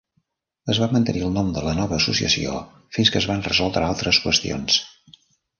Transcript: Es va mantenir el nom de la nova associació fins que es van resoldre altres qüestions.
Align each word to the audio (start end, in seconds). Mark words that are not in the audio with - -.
Es 0.73 0.79
va 0.83 0.87
mantenir 0.93 1.21
el 1.25 1.35
nom 1.35 1.51
de 1.57 1.63
la 1.67 1.75
nova 1.81 1.95
associació 2.01 2.57
fins 2.97 3.13
que 3.17 3.23
es 3.23 3.29
van 3.33 3.47
resoldre 3.51 3.87
altres 3.91 4.23
qüestions. 4.25 4.83